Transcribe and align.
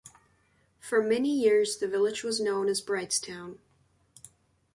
For 0.79 1.03
many 1.03 1.29
years, 1.29 1.77
the 1.77 1.87
village 1.87 2.23
was 2.23 2.39
known 2.41 2.69
as 2.69 2.81
"Brightstown". 2.81 3.59